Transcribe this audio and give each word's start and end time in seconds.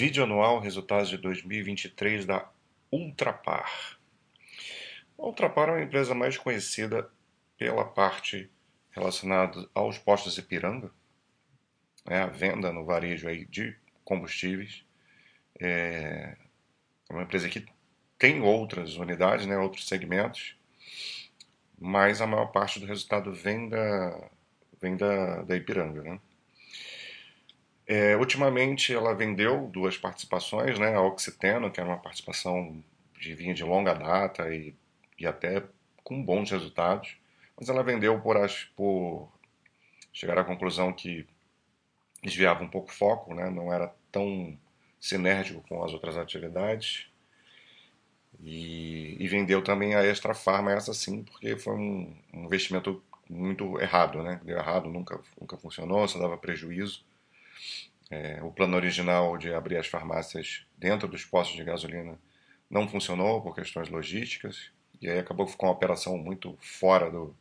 Vídeo 0.00 0.24
anual, 0.24 0.60
resultados 0.60 1.10
de 1.10 1.18
2023 1.18 2.24
da 2.24 2.50
Ultrapar. 2.90 3.98
A 5.18 5.22
Ultrapar 5.26 5.68
é 5.68 5.72
uma 5.72 5.82
empresa 5.82 6.14
mais 6.14 6.38
conhecida 6.38 7.10
pela 7.58 7.84
parte 7.84 8.50
relacionada 8.92 9.68
aos 9.74 9.98
postos 9.98 10.38
Ipiranga, 10.38 10.90
né, 12.06 12.22
a 12.22 12.28
venda 12.28 12.72
no 12.72 12.82
varejo 12.82 13.28
aí 13.28 13.44
de 13.44 13.76
combustíveis. 14.02 14.86
É 15.60 16.34
uma 17.10 17.24
empresa 17.24 17.50
que 17.50 17.66
tem 18.18 18.40
outras 18.40 18.96
unidades, 18.96 19.44
né, 19.44 19.58
outros 19.58 19.86
segmentos, 19.86 20.56
mas 21.78 22.22
a 22.22 22.26
maior 22.26 22.46
parte 22.46 22.80
do 22.80 22.86
resultado 22.86 23.34
vem 23.34 23.68
da, 23.68 24.30
vem 24.80 24.96
da, 24.96 25.42
da 25.42 25.54
Ipiranga. 25.54 26.02
Né? 26.02 26.20
É, 27.92 28.16
ultimamente 28.16 28.94
ela 28.94 29.12
vendeu 29.16 29.66
duas 29.66 29.98
participações, 29.98 30.78
né? 30.78 30.94
A 30.94 31.00
Oxiteno, 31.02 31.72
que 31.72 31.80
era 31.80 31.88
uma 31.88 31.98
participação 31.98 32.84
de 33.18 33.34
vinha 33.34 33.52
de 33.52 33.64
longa 33.64 33.92
data 33.94 34.48
e, 34.54 34.76
e 35.18 35.26
até 35.26 35.64
com 36.04 36.22
bons 36.24 36.52
resultados, 36.52 37.16
mas 37.56 37.68
ela 37.68 37.82
vendeu 37.82 38.20
por, 38.20 38.36
por 38.76 39.28
chegar 40.12 40.38
à 40.38 40.44
conclusão 40.44 40.92
que 40.92 41.26
desviava 42.22 42.62
um 42.62 42.68
pouco 42.68 42.90
o 42.90 42.94
foco, 42.94 43.34
né? 43.34 43.50
Não 43.50 43.72
era 43.72 43.92
tão 44.12 44.56
sinérgico 45.00 45.60
com 45.68 45.82
as 45.82 45.92
outras 45.92 46.16
atividades. 46.16 47.08
E, 48.40 49.16
e 49.18 49.28
vendeu 49.28 49.62
também 49.62 49.94
a 49.96 50.04
Extra 50.04 50.32
Farma, 50.32 50.72
essa 50.72 50.94
sim, 50.94 51.24
porque 51.24 51.56
foi 51.58 51.74
um, 51.74 52.14
um 52.32 52.44
investimento 52.44 53.02
muito 53.28 53.80
errado, 53.80 54.22
né? 54.22 54.40
Deu 54.44 54.56
errado, 54.56 54.88
nunca, 54.88 55.20
nunca 55.40 55.56
funcionou, 55.56 56.06
só 56.06 56.20
dava 56.20 56.38
prejuízo. 56.38 57.04
É, 58.10 58.42
o 58.42 58.50
plano 58.50 58.76
original 58.76 59.38
de 59.38 59.54
abrir 59.54 59.76
as 59.76 59.86
farmácias 59.86 60.66
dentro 60.76 61.06
dos 61.06 61.24
postos 61.24 61.56
de 61.56 61.62
gasolina 61.62 62.18
não 62.68 62.88
funcionou 62.88 63.40
por 63.40 63.54
questões 63.54 63.88
logísticas 63.88 64.72
e 65.00 65.08
aí 65.08 65.18
acabou 65.18 65.46
com 65.46 65.66
uma 65.66 65.72
operação 65.72 66.18
muito 66.18 66.58
fora 66.60 67.08
do, 67.08 67.36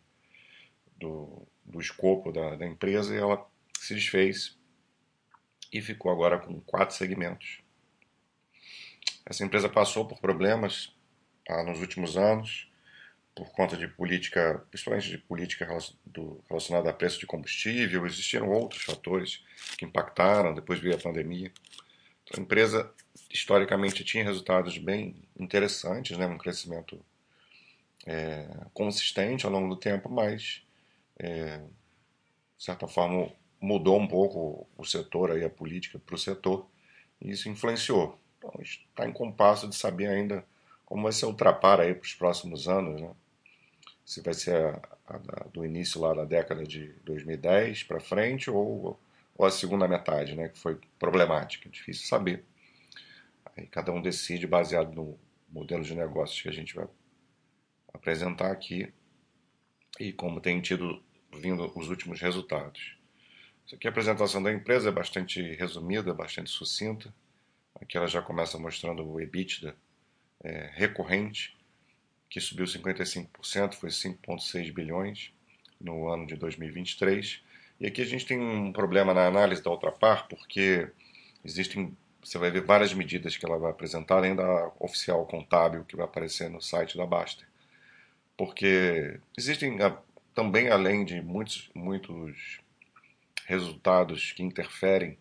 do, 0.97 1.47
do 1.65 1.81
escopo 1.81 2.31
da, 2.31 2.55
da, 2.55 2.67
empresa 2.67 3.15
e 3.15 3.17
ela 3.17 3.45
se 3.79 3.95
desfez 3.95 4.57
e 5.73 5.81
ficou 5.81 6.11
agora 6.11 6.37
com 6.37 6.61
quatro 6.61 6.95
segmentos. 6.95 7.61
Essa 9.25 9.43
empresa 9.43 9.67
passou 9.67 10.07
por 10.07 10.19
problemas 10.19 10.95
ah, 11.47 11.63
nos 11.63 11.79
últimos 11.79 12.15
anos, 12.15 12.68
por 13.39 13.51
conta 13.51 13.77
de 13.77 13.87
política, 13.87 14.61
principalmente 14.69 15.09
de 15.09 15.17
política 15.17 15.65
relacionada 16.49 16.89
a 16.89 16.93
preço 16.93 17.19
de 17.19 17.25
combustível, 17.25 18.05
existiram 18.05 18.49
outros 18.49 18.83
fatores 18.83 19.41
que 19.77 19.85
impactaram, 19.85 20.53
depois 20.53 20.79
veio 20.79 20.95
a 20.95 20.99
pandemia. 20.99 21.49
Então, 22.25 22.37
a 22.37 22.41
empresa, 22.41 22.91
historicamente, 23.31 24.03
tinha 24.03 24.25
resultados 24.25 24.77
bem 24.77 25.15
interessantes, 25.39 26.17
né, 26.17 26.27
um 26.27 26.37
crescimento 26.37 26.99
é, 28.05 28.45
consistente 28.73 29.45
ao 29.45 29.51
longo 29.53 29.73
do 29.73 29.79
tempo, 29.79 30.09
mas, 30.09 30.61
é, 31.17 31.59
de 32.57 32.63
certa 32.63 32.89
forma, 32.89 33.31
mudou 33.61 33.97
um 33.97 34.07
pouco 34.07 34.67
o 34.77 34.83
setor, 34.83 35.31
aí, 35.31 35.45
a 35.45 35.49
política 35.49 35.97
para 35.97 36.15
o 36.15 36.19
setor, 36.19 36.67
e 37.21 37.31
isso 37.31 37.47
influenciou. 37.47 38.19
Então, 38.37 38.53
está 38.61 39.07
em 39.07 39.13
compasso 39.13 39.65
de 39.65 39.77
saber 39.77 40.07
ainda 40.07 40.45
como 40.85 41.03
vai 41.03 41.13
ser 41.13 41.25
o 41.25 41.33
Trapar 41.33 41.79
aí 41.79 41.93
para 41.93 42.05
os 42.05 42.13
próximos 42.13 42.67
anos, 42.67 42.99
né? 42.99 43.11
Se 44.09 44.21
vai 44.21 44.33
ser 44.33 44.55
a, 44.55 44.81
a, 45.05 45.15
a, 45.17 45.47
do 45.53 45.63
início 45.63 46.01
lá 46.01 46.15
da 46.15 46.25
década 46.25 46.63
de 46.63 46.87
2010 47.03 47.83
para 47.83 47.99
frente 47.99 48.49
ou, 48.49 48.99
ou 49.37 49.45
a 49.45 49.51
segunda 49.51 49.87
metade, 49.87 50.35
né, 50.35 50.49
que 50.49 50.57
foi 50.57 50.79
problemática, 50.97 51.69
difícil 51.69 52.07
saber. 52.07 52.43
Aí 53.55 53.67
cada 53.67 53.91
um 53.91 54.01
decide 54.01 54.47
baseado 54.47 54.95
no 54.95 55.19
modelo 55.47 55.83
de 55.83 55.93
negócios 55.93 56.41
que 56.41 56.49
a 56.49 56.51
gente 56.51 56.73
vai 56.73 56.87
apresentar 57.93 58.49
aqui 58.49 58.91
e 59.99 60.11
como 60.11 60.41
tem 60.41 60.59
tido 60.59 61.03
vindo 61.31 61.71
os 61.77 61.87
últimos 61.87 62.19
resultados. 62.19 62.97
Isso 63.63 63.75
aqui 63.75 63.85
é 63.85 63.89
a 63.89 63.91
apresentação 63.91 64.41
da 64.41 64.51
empresa, 64.51 64.89
é 64.89 64.91
bastante 64.91 65.53
resumida, 65.53 66.15
bastante 66.15 66.49
sucinta. 66.49 67.13
Aqui 67.79 67.95
ela 67.95 68.07
já 68.07 68.23
começa 68.23 68.57
mostrando 68.57 69.07
o 69.07 69.21
EBITDA 69.21 69.75
é, 70.43 70.71
recorrente, 70.73 71.58
que 72.29 72.39
subiu 72.39 72.65
55%, 72.65 73.73
foi 73.73 73.89
5,6 73.89 74.71
bilhões 74.71 75.33
no 75.81 76.07
ano 76.07 76.27
de 76.27 76.35
2023. 76.35 77.41
E 77.79 77.87
aqui 77.87 78.01
a 78.01 78.05
gente 78.05 78.25
tem 78.25 78.39
um 78.39 78.71
problema 78.71 79.13
na 79.13 79.25
análise 79.25 79.63
da 79.63 79.71
Ultrapar, 79.71 80.27
porque 80.27 80.89
existem, 81.43 81.97
você 82.21 82.37
vai 82.37 82.51
ver 82.51 82.61
várias 82.61 82.93
medidas 82.93 83.35
que 83.35 83.45
ela 83.45 83.57
vai 83.57 83.71
apresentar, 83.71 84.17
além 84.17 84.35
da 84.35 84.71
oficial 84.79 85.25
contábil 85.25 85.85
que 85.85 85.95
vai 85.95 86.05
aparecer 86.05 86.49
no 86.49 86.61
site 86.61 86.97
da 86.97 87.05
Baster. 87.05 87.47
Porque 88.37 89.19
existem 89.37 89.81
ah, 89.81 89.97
também, 90.35 90.69
além 90.69 91.03
de 91.03 91.21
muitos, 91.21 91.69
muitos 91.73 92.59
resultados 93.45 94.31
que 94.33 94.43
interferem 94.43 95.17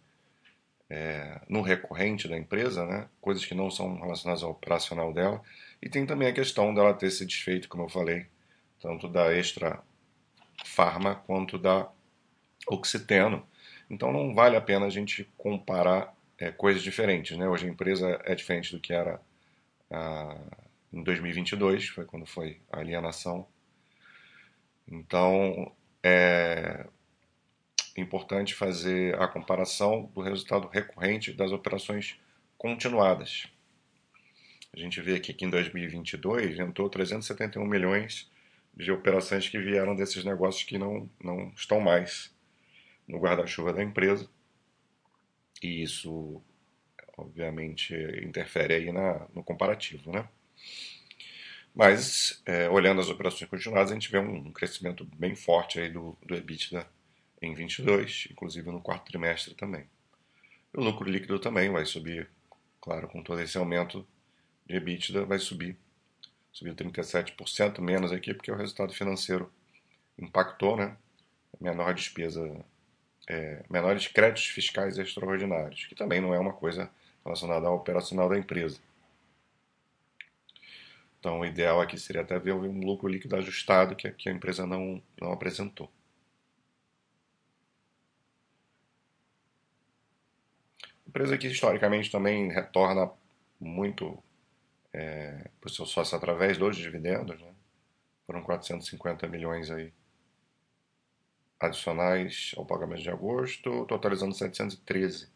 é, 0.91 1.41
no 1.49 1.61
recorrente 1.61 2.29
da 2.29 2.37
empresa, 2.37 2.87
né? 2.87 3.09
coisas 3.21 3.45
que 3.45 3.55
não 3.55 3.71
são 3.71 3.99
relacionadas 4.01 4.43
ao 4.43 4.51
operacional 4.51 5.13
dela, 5.13 5.43
e 5.83 5.89
tem 5.89 6.07
também 6.07 6.29
a 6.29 6.33
questão 6.33 6.75
dela 6.75 6.95
ter 6.95 7.11
se 7.11 7.27
desfeito, 7.27 7.69
como 7.69 7.85
eu 7.85 7.89
falei, 7.89 8.27
tanto 8.81 9.09
da 9.09 9.33
extra 9.33 9.83
farma 10.65 11.15
quanto 11.15 11.59
da 11.59 11.89
oxiteno. 12.67 13.47
Então 13.91 14.13
não 14.13 14.35
vale 14.35 14.57
a 14.57 14.61
pena 14.61 14.87
a 14.87 14.91
gente 14.91 15.29
comparar 15.37 16.15
é, 16.39 16.51
coisas 16.51 16.83
diferentes. 16.83 17.37
Né? 17.37 17.49
Hoje 17.49 17.67
a 17.67 17.71
empresa 17.71 18.21
é 18.25 18.35
diferente 18.35 18.75
do 18.75 18.81
que 18.81 18.93
era 18.93 19.21
ah, 19.91 20.37
em 20.93 21.03
2022, 21.03 21.89
foi 21.89 22.05
quando 22.05 22.27
foi 22.27 22.61
a 22.71 22.81
alienação. 22.81 23.47
Então 24.87 25.73
é 26.03 26.87
importante 28.01 28.55
fazer 28.55 29.21
a 29.21 29.29
comparação 29.29 30.11
do 30.15 30.21
resultado 30.21 30.69
recorrente 30.69 31.33
das 31.33 31.53
operações 31.53 32.19
continuadas. 32.57 33.47
A 34.73 34.79
gente 34.79 35.01
vê 35.01 35.17
aqui 35.17 35.33
que 35.33 35.45
em 35.45 35.51
2022 35.51 36.59
entrou 36.59 36.89
371 36.89 37.65
milhões 37.65 38.31
de 38.77 38.93
operações 38.93 39.49
que 39.49 39.59
vieram 39.59 39.97
desses 39.97 40.25
negócios 40.25 40.63
que 40.65 40.79
não, 40.79 41.11
não 41.23 41.53
estão 41.57 41.81
mais 41.81 42.35
no 43.07 43.19
guarda-chuva 43.19 43.73
da 43.73 43.83
empresa. 43.83 44.29
E 45.63 45.83
isso, 45.83 46.43
obviamente, 47.17 47.95
interfere 48.23 48.75
aí 48.75 48.93
na, 48.93 49.27
no 49.35 49.43
comparativo, 49.43 50.13
né? 50.13 50.29
Mas, 51.75 52.43
é, 52.45 52.69
olhando 52.69 53.01
as 53.01 53.09
operações 53.09 53.49
continuadas, 53.49 53.91
a 53.91 53.95
gente 53.95 54.11
vê 54.11 54.19
um, 54.19 54.53
crescimento 54.53 55.05
bem 55.17 55.35
forte 55.35 55.81
aí 55.81 55.91
do, 55.91 56.17
do 56.25 56.35
EBITDA 56.35 56.87
em 57.41 57.55
22, 57.55 58.29
inclusive 58.31 58.71
no 58.71 58.81
quarto 58.81 59.07
trimestre 59.07 59.55
também. 59.55 59.85
O 60.73 60.83
lucro 60.83 61.09
líquido 61.09 61.39
também 61.39 61.71
vai 61.71 61.85
subir, 61.85 62.29
claro, 62.81 63.09
com 63.09 63.23
todo 63.23 63.41
esse 63.41 63.57
aumento 63.57 64.07
de 64.67 64.77
EBITDA 64.77 65.25
vai 65.25 65.39
subir. 65.39 65.77
Subiu 66.53 66.75
37% 66.75 67.81
menos 67.81 68.13
aqui, 68.13 68.35
porque 68.35 68.51
o 68.51 68.57
resultado 68.57 68.93
financeiro 68.93 69.51
impactou, 70.19 70.77
né? 70.77 70.97
Menor 71.61 71.95
despesa, 71.95 72.65
é, 73.29 73.65
menores 73.71 74.09
créditos 74.09 74.47
fiscais 74.47 74.99
extraordinários, 74.99 75.87
que 75.87 75.95
também 75.95 76.21
não 76.21 76.35
é 76.35 76.39
uma 76.39 76.53
coisa 76.53 76.91
relacionada 77.25 77.69
ao 77.69 77.77
operacional 77.77 78.29
da 78.29 78.39
empresa. 78.39 78.79
Então, 81.19 81.41
o 81.41 81.47
ideal 81.47 81.81
aqui 81.81 81.99
seria 81.99 82.23
até 82.23 82.39
ver 82.39 82.53
um 82.53 82.81
lucro 82.81 83.09
líquido 83.09 83.37
ajustado 83.37 83.97
que 83.97 84.29
a 84.29 84.33
empresa 84.33 84.67
não, 84.67 85.03
não 85.21 85.33
apresentou. 85.33 85.91
Empresa 91.19 91.37
que 91.37 91.49
historicamente 91.49 92.13
também 92.13 92.49
retorna 92.49 93.11
muito 93.59 94.23
é, 94.93 95.51
para 95.61 95.67
o 95.67 95.71
seu 95.71 95.85
sócio 95.85 96.17
através 96.17 96.57
dos 96.57 96.77
dividendos, 96.77 97.41
né? 97.41 97.53
foram 98.25 98.41
450 98.43 99.27
milhões 99.27 99.69
aí 99.69 99.93
adicionais 101.59 102.53
ao 102.57 102.65
pagamento 102.65 103.03
de 103.03 103.11
agosto, 103.11 103.85
totalizando 103.87 104.33
713 104.33 105.29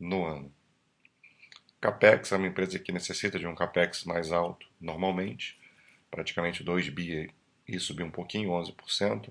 no 0.00 0.24
ano. 0.24 0.52
Capex 1.80 2.32
é 2.32 2.36
uma 2.36 2.48
empresa 2.48 2.76
que 2.80 2.90
necessita 2.90 3.38
de 3.38 3.46
um 3.46 3.54
capex 3.54 4.02
mais 4.02 4.32
alto 4.32 4.66
normalmente, 4.80 5.56
praticamente 6.10 6.64
2 6.64 6.88
bi 6.88 7.32
e 7.68 7.78
subiu 7.78 8.06
um 8.06 8.10
pouquinho, 8.10 8.50
11%. 8.50 9.30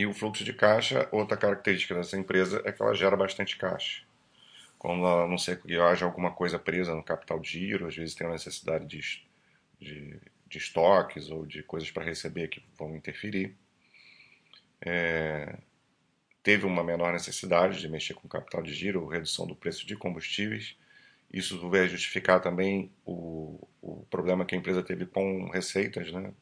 E 0.00 0.06
o 0.06 0.14
fluxo 0.14 0.44
de 0.44 0.52
caixa, 0.52 1.08
outra 1.12 1.36
característica 1.36 1.94
dessa 1.94 2.16
empresa 2.16 2.62
é 2.64 2.72
que 2.72 2.82
ela 2.82 2.94
gera 2.94 3.16
bastante 3.16 3.56
caixa 3.56 4.02
quando 4.80 5.06
a 5.06 5.28
não 5.28 5.36
ser 5.36 5.60
que 5.60 5.78
haja 5.78 6.06
alguma 6.06 6.30
coisa 6.32 6.58
presa 6.58 6.94
no 6.94 7.02
capital 7.02 7.38
de 7.38 7.50
giro, 7.50 7.86
às 7.86 7.94
vezes 7.94 8.14
tem 8.14 8.26
a 8.26 8.30
necessidade 8.30 8.86
de, 8.86 9.22
de, 9.78 10.18
de 10.48 10.56
estoques 10.56 11.30
ou 11.30 11.44
de 11.44 11.62
coisas 11.62 11.90
para 11.90 12.02
receber 12.02 12.48
que 12.48 12.64
vão 12.78 12.96
interferir. 12.96 13.54
É, 14.80 15.58
teve 16.42 16.64
uma 16.64 16.82
menor 16.82 17.12
necessidade 17.12 17.78
de 17.78 17.90
mexer 17.90 18.14
com 18.14 18.26
capital 18.26 18.62
de 18.62 18.72
giro, 18.72 19.06
redução 19.06 19.46
do 19.46 19.54
preço 19.54 19.86
de 19.86 19.94
combustíveis. 19.96 20.74
Isso 21.30 21.68
vai 21.68 21.86
justificar 21.86 22.40
também 22.40 22.90
o, 23.04 23.68
o 23.82 24.06
problema 24.10 24.46
que 24.46 24.54
a 24.54 24.58
empresa 24.58 24.82
teve 24.82 25.04
com 25.04 25.50
receitas, 25.50 26.10
né? 26.10 26.32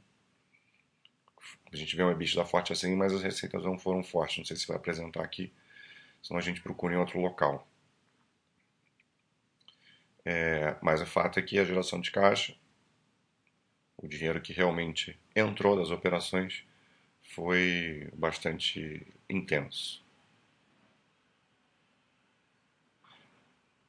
A 1.73 1.77
gente 1.77 1.95
vê 1.95 2.03
um 2.03 2.11
EBITDA 2.11 2.45
forte 2.45 2.73
assim, 2.73 2.95
mas 2.97 3.13
as 3.13 3.23
receitas 3.23 3.63
não 3.65 3.79
foram 3.79 4.03
fortes. 4.03 4.39
Não 4.39 4.45
sei 4.45 4.57
se 4.57 4.67
vai 4.67 4.77
apresentar 4.77 5.23
aqui, 5.23 5.53
senão 6.23 6.39
a 6.39 6.43
gente 6.43 6.61
procura 6.61 6.95
em 6.95 6.99
outro 6.99 7.21
local. 7.21 7.67
É, 10.25 10.77
mas 10.83 11.01
o 11.01 11.07
fato 11.07 11.39
é 11.39 11.43
que 11.43 11.59
a 11.59 11.65
geração 11.65 12.01
de 12.01 12.11
caixa, 12.11 12.55
o 13.97 14.07
dinheiro 14.07 14.41
que 14.41 14.53
realmente 14.53 15.19
entrou 15.35 15.77
das 15.77 15.91
operações, 15.91 16.65
foi 17.23 18.11
bastante 18.15 19.07
intenso. 19.29 20.03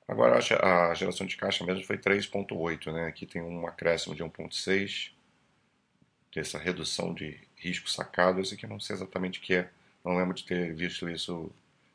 Agora 0.08 0.40
a 0.40 0.94
geração 0.96 1.28
de 1.28 1.38
caixa 1.38 1.64
mesmo 1.64 1.86
foi 1.86 1.98
3,8, 1.98 2.92
né? 2.92 3.06
Aqui 3.06 3.28
tem 3.28 3.42
um 3.42 3.68
acréscimo 3.68 4.16
de 4.16 4.24
1,6, 4.24 5.12
que 6.31 6.40
é 6.40 6.42
essa 6.42 6.58
redução 6.58 7.14
de 7.14 7.40
risco 7.56 7.90
sacado. 7.90 8.40
Esse 8.40 8.56
aqui 8.56 8.66
eu 8.66 8.70
não 8.70 8.80
sei 8.80 8.96
exatamente 8.96 9.40
o 9.40 9.42
que 9.42 9.56
é, 9.56 9.70
não 10.04 10.18
lembro 10.18 10.34
de 10.34 10.44
ter 10.44 10.74
visto 10.74 11.10
isso 11.10 11.52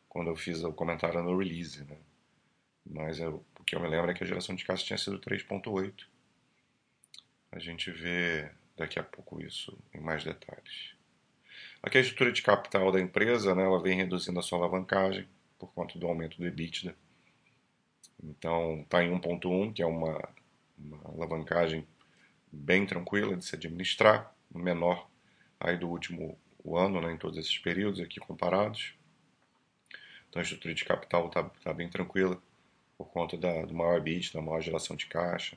quando 0.09 0.31
eu 0.31 0.37
fiz 0.37 0.63
o 0.63 0.73
comentário 0.73 1.23
no 1.23 1.37
release, 1.37 1.83
né? 1.85 1.97
Mas 2.87 3.19
eu, 3.19 3.45
o 3.59 3.65
que 3.65 3.75
eu 3.75 3.81
me 3.81 3.89
lembro 3.89 4.11
é 4.11 4.15
que 4.15 4.23
a 4.23 4.27
geração 4.27 4.55
de 4.55 4.65
caixa 4.65 4.85
tinha 4.85 4.99
sido 4.99 5.19
3,8. 5.19 6.05
A 7.51 7.59
gente 7.59 7.91
vê 7.91 8.51
daqui 8.77 8.99
a 8.99 9.03
pouco 9.03 9.41
isso 9.41 9.77
em 9.95 10.01
mais 10.01 10.23
detalhes. 10.23 10.95
Aqui 11.83 11.99
a 11.99 12.01
estrutura 12.01 12.33
de 12.33 12.43
capital 12.43 12.91
da 12.93 13.01
empresa, 13.01 13.55
né, 13.55 13.65
ela 13.65 13.83
vem 13.83 13.97
reduzindo 13.97 14.39
a 14.39 14.43
sua 14.43 14.59
alavancagem 14.59 15.27
por 15.59 15.73
conta 15.73 15.99
do 15.99 16.07
aumento 16.07 16.37
do 16.37 16.47
EBITDA. 16.47 16.95
Então 18.23 18.81
está 18.83 19.03
em 19.03 19.11
1.1, 19.11 19.73
que 19.73 19.83
é 19.83 19.87
uma, 19.87 20.29
uma 20.79 20.99
alavancagem 21.05 21.87
bem 22.55 22.87
tranquila 22.87 23.37
de 23.37 23.45
se 23.45 23.55
administrar, 23.57 24.35
menor 24.55 25.09
aí 25.59 25.77
do 25.77 25.89
último 25.89 26.39
ano, 26.67 27.01
né, 27.01 27.13
em 27.13 27.19
todos 27.19 27.39
esses 27.39 27.59
períodos 27.59 28.01
aqui 28.01 28.21
comparados. 28.21 28.95
Então 30.29 30.41
a 30.41 30.43
estrutura 30.43 30.75
de 30.75 30.85
capital 30.85 31.27
está 31.27 31.43
tá 31.45 31.73
bem 31.73 31.89
tranquila 31.89 32.41
por 32.97 33.07
conta 33.09 33.37
da, 33.37 33.65
do 33.65 33.75
maior 33.75 33.99
EBITDA, 33.99 34.35
da 34.35 34.43
maior 34.43 34.61
geração 34.61 34.97
de 34.97 35.07
caixa. 35.07 35.57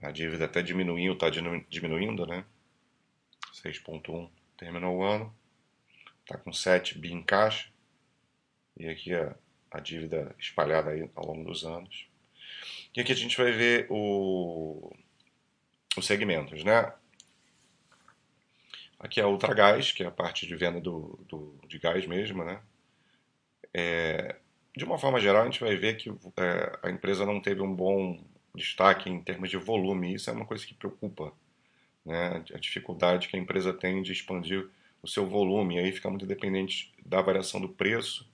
A 0.00 0.10
dívida 0.10 0.46
até 0.46 0.62
diminuiu, 0.62 1.12
está 1.12 1.30
diminuindo, 1.30 2.26
né? 2.26 2.44
6.1 3.52 4.28
terminou 4.56 4.98
o 4.98 5.04
ano. 5.04 5.32
Está 6.22 6.36
com 6.36 6.52
7 6.52 6.98
bi 6.98 7.12
em 7.12 7.22
caixa. 7.22 7.70
E 8.76 8.88
aqui 8.88 9.14
a, 9.14 9.36
a 9.72 9.80
dívida 9.80 10.34
espalhada 10.38 10.90
aí 10.90 11.10
ao 11.14 11.26
longo 11.26 11.44
dos 11.44 11.64
anos. 11.64 12.06
E 12.94 13.00
aqui 13.00 13.10
a 13.10 13.16
gente 13.16 13.36
vai 13.36 13.52
ver 13.52 13.86
o, 13.88 14.94
os 15.96 16.06
segmentos, 16.06 16.62
né? 16.62 16.92
Aqui 18.98 19.18
é 19.18 19.24
a 19.24 19.28
Ultragás, 19.28 19.90
que 19.90 20.04
é 20.04 20.06
a 20.06 20.10
parte 20.10 20.46
de 20.46 20.54
venda 20.54 20.80
do, 20.80 21.18
do 21.28 21.58
de 21.66 21.78
gás 21.78 22.06
mesmo, 22.06 22.44
né? 22.44 22.60
É, 23.72 24.36
de 24.76 24.84
uma 24.84 24.98
forma 24.98 25.18
geral, 25.18 25.42
a 25.42 25.44
gente 25.46 25.60
vai 25.60 25.74
ver 25.76 25.96
que 25.96 26.10
é, 26.10 26.78
a 26.82 26.90
empresa 26.90 27.24
não 27.24 27.40
teve 27.40 27.62
um 27.62 27.74
bom 27.74 28.22
destaque 28.54 29.08
em 29.08 29.20
termos 29.22 29.50
de 29.50 29.56
volume. 29.56 30.14
Isso 30.14 30.28
é 30.28 30.32
uma 30.32 30.46
coisa 30.46 30.66
que 30.66 30.74
preocupa, 30.74 31.32
né? 32.04 32.44
A 32.54 32.58
dificuldade 32.58 33.28
que 33.28 33.36
a 33.36 33.40
empresa 33.40 33.72
tem 33.72 34.02
de 34.02 34.12
expandir 34.12 34.68
o 35.02 35.08
seu 35.08 35.26
volume. 35.26 35.76
E 35.76 35.78
aí 35.78 35.92
fica 35.92 36.10
muito 36.10 36.26
dependente 36.26 36.92
da 37.04 37.22
variação 37.22 37.60
do 37.60 37.70
preço 37.70 38.30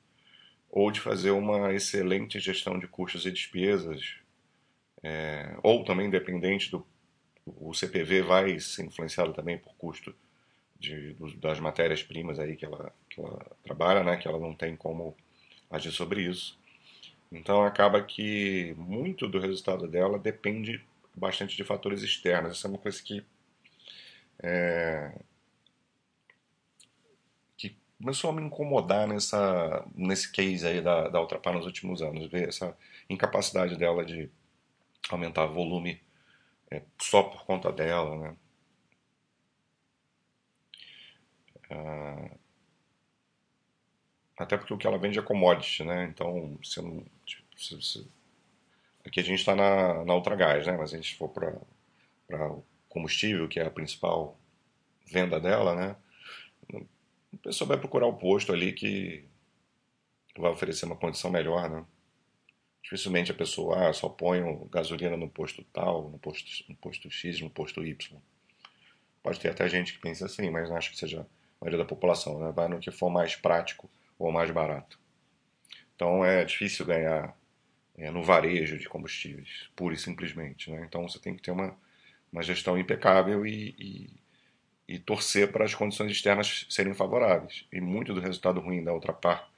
ou 0.71 0.91
de 0.91 1.01
fazer 1.01 1.31
uma 1.31 1.73
excelente 1.73 2.39
gestão 2.39 2.79
de 2.79 2.87
custos 2.87 3.27
e 3.27 3.31
despesas, 3.31 4.17
é, 5.03 5.57
ou 5.63 5.85
também 5.85 6.11
dependente 6.11 6.71
do 6.71 6.87
o 7.57 7.73
CPV 7.73 8.23
vai 8.23 8.61
ser 8.61 8.85
influenciado 8.85 9.33
também 9.33 9.59
por 9.59 9.75
custo 9.77 10.15
de, 10.79 11.17
das 11.37 11.59
matérias-primas 11.59 12.39
aí 12.39 12.57
que 12.57 12.65
ela, 12.65 12.93
que 13.09 13.21
ela 13.21 13.39
trabalha, 13.65 14.05
né? 14.05 14.17
Que 14.17 14.29
ela 14.29 14.39
não 14.39 14.55
tem 14.55 14.77
como 14.77 15.17
agir 15.71 15.93
sobre 15.93 16.23
isso. 16.23 16.59
Então 17.31 17.63
acaba 17.63 18.03
que 18.03 18.75
muito 18.77 19.29
do 19.29 19.39
resultado 19.39 19.87
dela 19.89 20.19
depende 20.19 20.85
bastante 21.15 21.57
de 21.57 21.65
fatores 21.65 22.03
externos. 22.03 22.53
Essa 22.53 22.69
é 22.69 22.71
uma 22.71 22.79
coisa 22.79 23.03
que 23.03 23.25
é, 24.43 25.13
começou 27.99 28.31
a 28.31 28.33
me 28.33 28.43
incomodar 28.43 29.07
nessa 29.09 29.85
nesse 29.95 30.31
case 30.33 30.67
aí 30.67 30.81
da, 30.81 31.09
da 31.09 31.21
Ultrapar 31.21 31.55
nos 31.55 31.67
últimos 31.67 32.03
anos, 32.03 32.27
ver 32.31 32.49
essa 32.49 32.77
incapacidade 33.11 33.77
dela 33.77 34.05
de 34.05 34.31
aumentar 35.11 35.47
volume 35.47 36.01
é, 36.71 36.83
só 37.01 37.23
por 37.23 37.45
conta 37.45 37.73
dela, 37.73 38.17
né? 38.17 38.37
Ah, 41.71 42.31
até 44.39 44.57
porque 44.57 44.73
o 44.73 44.79
que 44.79 44.87
ela 44.87 44.99
vende 44.99 45.19
é 45.19 45.23
commodity, 45.23 45.85
né? 45.85 46.05
Então, 46.05 46.59
se 46.63 46.81
não, 46.81 47.05
tipo, 47.27 47.61
se, 47.61 47.83
se, 47.83 48.11
aqui 49.05 49.21
a 49.21 49.23
gente 49.23 49.41
está 49.41 49.55
na, 49.55 50.05
na 50.05 50.15
Ultragás, 50.15 50.67
né? 50.67 50.77
Mas 50.77 50.93
a 50.95 50.97
gente 50.97 51.17
for 51.17 51.29
para 51.29 51.59
o 52.31 52.65
combustível, 52.89 53.49
que 53.49 53.61
é 53.61 53.67
a 53.67 53.71
principal 53.71 54.39
venda 55.07 55.41
dela, 55.41 55.75
né? 55.75 55.97
A 57.35 57.37
pessoa 57.39 57.69
vai 57.69 57.79
procurar 57.79 58.07
o 58.07 58.17
posto 58.17 58.53
ali 58.53 58.73
que 58.73 59.25
vai 60.37 60.51
oferecer 60.51 60.87
uma 60.87 60.97
condição 60.97 61.31
melhor, 61.31 61.69
né? 61.69 61.85
Dificilmente 62.83 63.31
a 63.31 63.35
pessoa 63.35 63.89
ah, 63.89 63.93
só 63.93 64.09
põe 64.09 64.41
gasolina 64.71 65.17
no 65.17 65.29
posto 65.29 65.63
tal, 65.73 66.09
no 66.11 66.19
posto, 66.19 66.65
no 66.69 66.77
posto 66.77 67.11
X, 67.11 67.41
no 67.41 67.51
posto 67.51 67.85
Y. 67.85 68.19
Pode 69.23 69.41
ter 69.41 69.51
até 69.51 69.69
gente 69.69 69.93
que 69.93 69.99
pensa 69.99 70.25
assim, 70.25 70.49
mas 70.49 70.71
não 70.71 70.77
acho 70.77 70.91
que 70.91 70.97
seja 70.97 71.21
a 71.21 71.65
maioria 71.65 71.79
da 71.79 71.85
população, 71.85 72.39
né? 72.39 72.53
Vai 72.53 72.69
no 72.69 72.79
que 72.79 72.91
for 72.91 73.11
mais 73.11 73.37
prático 73.37 73.91
ou 74.19 74.33
mais 74.33 74.51
barato. 74.51 74.99
Então 75.95 76.25
é 76.25 76.45
difícil 76.45 76.87
ganhar 76.87 77.37
é, 77.97 78.11
no 78.11 78.23
varejo 78.23 78.79
de 78.79 78.89
combustíveis, 78.89 79.69
pura 79.75 79.95
e 79.95 79.99
simplesmente. 79.99 80.71
Né? 80.71 80.85
Então 80.89 81.07
você 81.07 81.19
tem 81.19 81.35
que 81.35 81.43
ter 81.43 81.51
uma, 81.51 81.77
uma 82.33 82.43
gestão 82.43 82.79
impecável 82.79 83.45
e, 83.45 83.75
e, 83.79 84.11
e, 84.89 84.99
torcer 84.99 85.53
para 85.53 85.67
as 85.67 85.75
condições 85.75 86.11
externas 86.11 86.67
serem 86.71 86.95
favoráveis. 86.95 87.67
E 87.71 87.81
muito 87.81 88.15
do 88.15 88.21
resultado 88.21 88.59
ruim 88.59 88.83
da 88.83 88.95
Ultrapar 88.95 89.49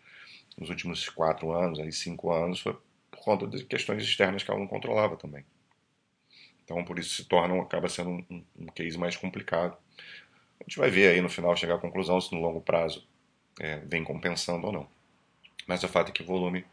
nos 0.59 0.69
últimos 0.69 1.09
quatro 1.09 1.53
anos, 1.53 1.79
aí 1.79 1.93
cinco 1.93 2.33
anos, 2.33 2.61
foi 2.61 2.77
por 3.11 3.21
conta 3.21 3.47
de 3.47 3.65
questões 3.65 4.03
externas 4.03 4.43
que 4.43 4.51
ela 4.51 4.59
não 4.59 4.67
controlava 4.67 5.17
também. 5.17 5.45
Então 6.65 6.85
por 6.85 6.99
isso 6.99 7.15
se 7.15 7.25
torna, 7.25 7.61
acaba 7.63 7.89
sendo 7.89 8.11
um, 8.11 8.45
um 8.59 8.67
case 8.67 8.99
mais 8.99 9.17
complicado. 9.17 9.77
A 10.61 10.65
gente 10.65 10.79
vai 10.79 10.91
ver 10.91 11.09
aí 11.09 11.21
no 11.21 11.29
final 11.29 11.57
chegar 11.57 11.77
à 11.77 11.79
conclusão 11.79 12.21
se 12.21 12.35
no 12.35 12.41
longo 12.41 12.61
prazo 12.61 13.07
é, 13.61 13.79
vem 13.79 14.03
compensando 14.03 14.67
ou 14.67 14.73
não. 14.73 14.89
Mas 15.67 15.83
o 15.85 15.89
fato 15.89 16.11
é 16.11 16.13
que 16.13 16.23
o 16.23 16.27
volume 16.27 16.65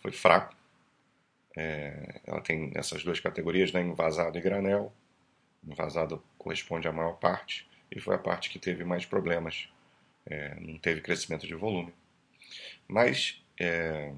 foi 0.00 0.10
fraco. 0.10 0.56
É, 1.54 2.20
ela 2.26 2.40
tem 2.40 2.72
essas 2.74 3.04
duas 3.04 3.20
categorias, 3.20 3.72
né, 3.72 3.80
envasado 3.82 4.36
e 4.36 4.40
granel. 4.40 4.92
Envasado 5.66 6.22
corresponde 6.38 6.88
à 6.88 6.92
maior 6.92 7.14
parte 7.14 7.66
e 7.90 8.00
foi 8.00 8.14
a 8.14 8.18
parte 8.18 8.50
que 8.50 8.58
teve 8.58 8.84
mais 8.84 9.04
problemas. 9.04 9.68
É, 10.26 10.54
não 10.60 10.78
teve 10.78 11.00
crescimento 11.00 11.46
de 11.46 11.54
volume. 11.54 11.92
Mas, 12.88 13.42
é, 13.58 14.12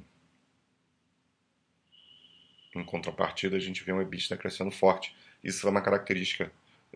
em 2.74 2.84
contrapartida, 2.84 3.56
a 3.56 3.60
gente 3.60 3.84
vê 3.84 3.92
um 3.92 4.00
EBITDA 4.00 4.36
crescendo 4.36 4.70
forte. 4.70 5.14
Isso 5.42 5.66
é 5.66 5.70
uma 5.70 5.82
característica, 5.82 6.50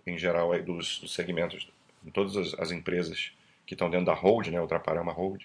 em 0.06 0.16
geral, 0.18 0.60
dos, 0.62 0.98
dos 0.98 1.14
segmentos, 1.14 1.70
em 2.04 2.10
todas 2.10 2.36
as, 2.36 2.58
as 2.58 2.70
empresas 2.70 3.32
que 3.66 3.74
estão 3.74 3.90
dentro 3.90 4.06
da 4.06 4.14
hold, 4.14 4.48
né, 4.48 4.60
Ultraparama 4.60 5.12
Hold, 5.12 5.44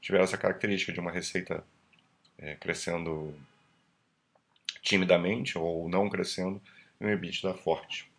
tiveram 0.00 0.24
essa 0.24 0.36
característica 0.36 0.92
de 0.92 1.00
uma 1.00 1.12
receita 1.12 1.64
é, 2.38 2.56
crescendo 2.56 3.34
timidamente 4.82 5.56
ou 5.56 5.88
não 5.88 6.10
crescendo 6.10 6.60
e 7.00 7.06
um 7.06 7.10
EBITDA 7.10 7.54
forte. 7.54 8.11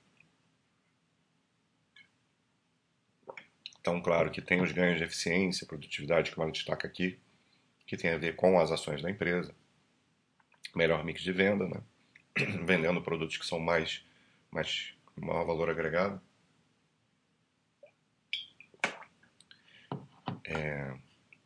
Então, 3.84 4.02
claro 4.02 4.32
que 4.32 4.42
tem 4.42 4.62
os 4.62 4.72
ganhos 4.72 4.98
de 4.98 5.04
eficiência, 5.04 5.68
produtividade, 5.68 6.32
que 6.32 6.40
ela 6.40 6.50
destaca 6.50 6.88
aqui, 6.88 7.20
que 7.86 7.98
tem 7.98 8.12
a 8.12 8.18
ver 8.18 8.36
com 8.36 8.58
as 8.58 8.72
ações 8.72 9.02
da 9.02 9.12
empresa, 9.12 9.54
melhor 10.74 11.04
mix 11.04 11.22
de 11.22 11.34
venda, 11.34 11.68
né? 11.68 11.82
vendendo 12.66 13.02
produtos 13.02 13.38
que 13.38 13.46
são 13.46 13.60
mais, 13.60 14.04
mais 14.50 14.96
maior 15.18 15.46
valor 15.46 15.70
agregado. 15.70 16.22
é, 20.46 20.96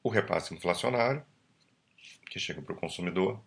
o 0.04 0.10
repasse 0.10 0.54
inflacionário, 0.54 1.26
que 2.30 2.40
chega 2.40 2.62
para 2.62 2.74
o 2.74 2.80
consumidor. 2.80 3.42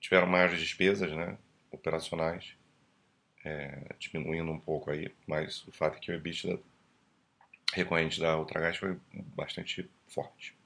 Tiveram 0.00 0.26
maiores 0.26 0.58
despesas 0.58 1.12
né, 1.12 1.36
operacionais, 1.70 2.56
é, 3.44 3.94
diminuindo 3.98 4.50
um 4.50 4.58
pouco 4.58 4.90
aí, 4.90 5.14
mas 5.26 5.66
o 5.66 5.72
fato 5.72 5.96
é 5.96 6.00
que 6.00 6.10
o 6.10 6.14
EBITDA 6.14 6.60
recorrente 7.72 8.20
da 8.20 8.38
Ultragás 8.38 8.76
foi 8.76 8.98
bastante 9.12 9.88
forte. 10.06 10.56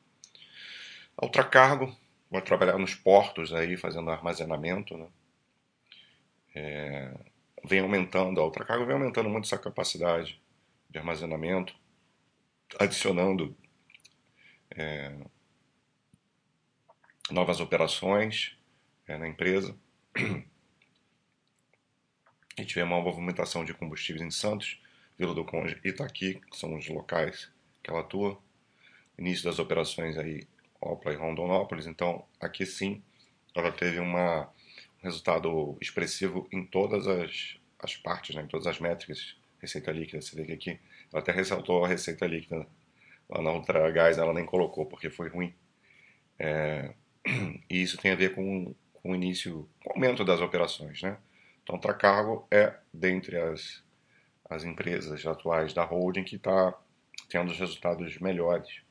A 1.17 1.25
Ultracargo 1.25 1.95
vai 2.31 2.41
trabalhar 2.41 2.79
nos 2.79 2.95
portos 2.95 3.53
aí, 3.53 3.77
fazendo 3.77 4.11
armazenamento, 4.11 4.97
né? 4.97 5.09
É, 6.55 7.15
vem 7.65 7.81
aumentando, 7.81 8.41
a 8.41 8.45
Ultracargo 8.45 8.85
vem 8.85 8.95
aumentando 8.95 9.29
muito 9.29 9.47
essa 9.47 9.59
capacidade 9.59 10.41
de 10.89 10.99
armazenamento, 10.99 11.75
adicionando 12.79 13.57
é, 14.71 15.15
novas 17.31 17.61
operações 17.61 18.57
é, 19.07 19.17
na 19.19 19.29
empresa. 19.29 19.77
E 22.59 22.65
tivemos 22.65 22.93
uma 22.93 23.03
movimentação 23.03 23.65
de 23.65 23.73
combustíveis 23.73 24.23
em 24.23 24.31
Santos, 24.31 24.81
Vila 25.19 25.35
do 25.35 25.45
Conde 25.45 25.79
e 25.85 25.89
Itaqui, 25.89 26.41
que 26.51 26.57
são 26.57 26.77
os 26.77 26.87
locais 26.89 27.51
que 27.83 27.91
ela 27.91 28.01
atua. 28.01 28.39
Início 29.19 29.45
das 29.45 29.59
operações 29.59 30.19
aí, 30.19 30.47
Opla 30.81 31.13
e 31.13 31.17
Rondonópolis. 31.17 31.87
Então, 31.87 32.25
aqui 32.41 32.67
sim, 32.67 33.03
ela 33.55 33.73
teve 33.73 33.99
uma, 34.01 34.43
um 34.47 35.05
resultado 35.05 35.77
expressivo 35.81 36.49
em 36.53 36.65
todas 36.65 37.07
as, 37.07 37.57
as 37.79 37.97
partes, 37.97 38.35
né, 38.35 38.43
em 38.43 38.49
todas 38.49 38.67
as 38.67 38.79
métricas. 38.79 39.37
Receita 39.61 39.93
líquida, 39.93 40.21
você 40.21 40.35
vê 40.35 40.45
que 40.45 40.53
aqui 40.53 40.81
ela 41.13 41.23
até 41.23 41.31
ressaltou 41.31 41.85
a 41.85 41.89
receita 41.89 42.27
líquida 42.27 42.67
lá 43.29 43.41
na 43.41 43.53
Ultra 43.53 43.91
Gás, 43.93 44.19
ela 44.19 44.35
nem 44.35 44.45
colocou 44.45 44.87
porque 44.87 45.09
foi 45.09 45.29
ruim. 45.29 45.55
É, 46.39 46.93
e 47.71 47.81
isso 47.83 47.97
tem 47.97 48.11
a 48.11 48.17
ver 48.17 48.35
com, 48.35 48.75
com 48.95 49.13
o 49.13 49.15
início, 49.15 49.69
com 49.85 49.91
o 49.91 49.93
aumento 49.95 50.25
das 50.25 50.41
operações, 50.41 51.01
né? 51.01 51.17
Então, 51.63 51.79
Tracargo 51.79 52.47
é, 52.51 52.75
dentre 52.93 53.37
as, 53.37 53.83
as 54.49 54.65
empresas 54.65 55.25
atuais 55.25 55.73
da 55.73 55.85
holding, 55.85 56.25
que 56.25 56.37
está 56.37 56.75
tendo 57.29 57.51
os 57.51 57.59
resultados 57.59 58.19
melhores. 58.19 58.83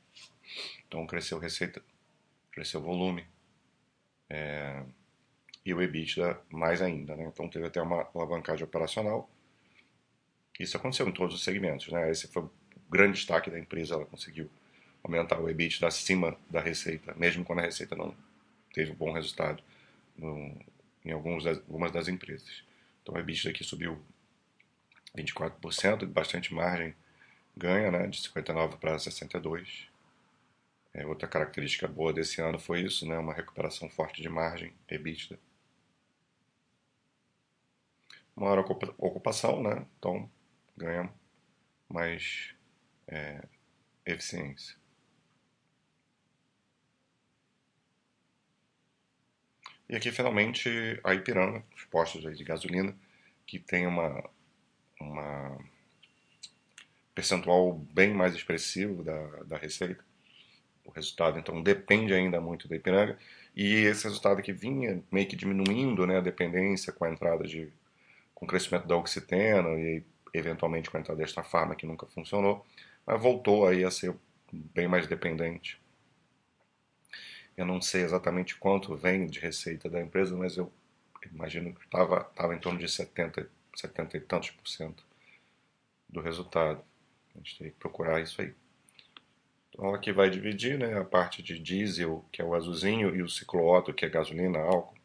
Então, 0.87 1.05
cresceu 1.05 1.37
receita, 1.39 1.81
cresceu 2.51 2.81
volume 2.81 3.25
é, 4.29 4.83
e 5.65 5.73
o 5.73 5.81
EBITDA 5.81 6.39
mais 6.49 6.81
ainda. 6.81 7.15
Né? 7.15 7.25
Então, 7.25 7.47
teve 7.49 7.67
até 7.67 7.81
uma 7.81 8.07
alavancagem 8.15 8.63
operacional. 8.63 9.29
Isso 10.59 10.77
aconteceu 10.77 11.07
em 11.07 11.11
todos 11.11 11.35
os 11.35 11.43
segmentos. 11.43 11.91
Né? 11.91 12.09
Esse 12.09 12.27
foi 12.27 12.43
o 12.43 12.51
grande 12.89 13.17
destaque 13.17 13.49
da 13.49 13.59
empresa. 13.59 13.95
Ela 13.95 14.05
conseguiu 14.05 14.49
aumentar 15.03 15.39
o 15.39 15.49
EBITDA 15.49 15.87
acima 15.87 16.37
da 16.49 16.61
receita, 16.61 17.13
mesmo 17.15 17.43
quando 17.43 17.59
a 17.59 17.63
receita 17.63 17.95
não 17.95 18.15
teve 18.73 18.91
um 18.91 18.95
bom 18.95 19.11
resultado 19.11 19.61
no, 20.17 20.55
em 21.05 21.11
alguns 21.11 21.43
das, 21.43 21.57
algumas 21.57 21.91
das 21.91 22.07
empresas. 22.07 22.63
Então, 23.01 23.15
o 23.15 23.17
EBITDA 23.17 23.49
aqui 23.49 23.63
subiu 23.63 24.01
24%, 25.15 26.05
bastante 26.05 26.53
margem 26.53 26.95
ganha, 27.55 27.91
né, 27.91 28.07
de 28.07 28.21
59 28.21 28.77
para 28.77 28.97
62. 28.97 29.87
É, 30.93 31.05
outra 31.05 31.27
característica 31.27 31.87
boa 31.87 32.13
desse 32.13 32.41
ano 32.41 32.59
foi 32.59 32.81
isso, 32.81 33.07
né, 33.07 33.17
uma 33.17 33.33
recuperação 33.33 33.89
forte 33.89 34.21
de 34.21 34.29
margem 34.29 34.73
EBITDA. 34.87 35.39
Maior 38.35 38.59
ocupação, 38.97 39.61
né, 39.61 39.85
então 39.97 40.29
ganha 40.77 41.11
mais 41.89 42.55
é, 43.07 43.43
eficiência. 44.05 44.80
E 49.91 49.95
aqui, 49.97 50.09
finalmente, 50.09 50.69
a 51.03 51.13
Ipiranga, 51.13 51.61
os 51.75 51.83
postos 51.83 52.37
de 52.37 52.43
gasolina, 52.45 52.95
que 53.45 53.59
tem 53.59 53.85
uma, 53.85 54.23
uma 54.97 55.57
percentual 57.13 57.73
bem 57.73 58.13
mais 58.13 58.33
expressivo 58.33 59.03
da, 59.03 59.27
da 59.43 59.57
receita. 59.57 60.01
O 60.85 60.91
resultado, 60.91 61.37
então, 61.37 61.61
depende 61.61 62.13
ainda 62.13 62.39
muito 62.39 62.69
da 62.69 62.77
Ipiranga. 62.77 63.19
E 63.53 63.83
esse 63.83 64.05
resultado 64.05 64.41
que 64.41 64.53
vinha 64.53 65.03
meio 65.11 65.27
que 65.27 65.35
diminuindo 65.35 66.07
né, 66.07 66.19
a 66.19 66.21
dependência 66.21 66.93
com 66.93 67.03
a 67.03 67.11
entrada 67.11 67.43
de. 67.43 67.67
com 68.33 68.45
o 68.45 68.47
crescimento 68.47 68.87
da 68.87 68.95
oxiteno 68.95 69.77
e 69.77 70.05
eventualmente 70.33 70.89
com 70.89 70.95
a 70.95 71.01
entrada 71.01 71.19
desta 71.19 71.43
farma 71.43 71.75
que 71.75 71.85
nunca 71.85 72.05
funcionou, 72.05 72.65
mas 73.05 73.21
voltou 73.21 73.67
aí 73.67 73.83
a 73.83 73.91
ser 73.91 74.15
bem 74.53 74.87
mais 74.87 75.05
dependente 75.05 75.80
eu 77.61 77.65
não 77.65 77.79
sei 77.79 78.01
exatamente 78.01 78.55
quanto 78.55 78.95
vem 78.95 79.27
de 79.27 79.39
receita 79.39 79.87
da 79.87 80.01
empresa, 80.01 80.35
mas 80.35 80.57
eu 80.57 80.71
imagino 81.31 81.73
que 81.73 81.85
estava 81.85 82.23
tava 82.23 82.55
em 82.55 82.59
torno 82.59 82.79
de 82.79 82.89
70, 82.89 83.47
70 83.75 84.17
e 84.17 84.19
tantos 84.19 84.49
por 84.49 84.67
cento 84.67 85.05
do 86.09 86.19
resultado. 86.21 86.83
A 87.35 87.37
gente 87.37 87.59
tem 87.59 87.69
que 87.69 87.77
procurar 87.77 88.19
isso 88.19 88.41
aí. 88.41 88.53
Então 89.69 89.93
aqui 89.93 90.11
vai 90.11 90.29
dividir 90.29 90.77
né, 90.77 90.97
a 90.97 91.05
parte 91.05 91.43
de 91.43 91.57
diesel, 91.59 92.25
que 92.31 92.41
é 92.41 92.45
o 92.45 92.55
azulzinho, 92.55 93.15
e 93.15 93.21
o 93.21 93.29
ciclootto, 93.29 93.93
que 93.93 94.05
é 94.05 94.09
gasolina, 94.09 94.59
álcool. 94.59 94.97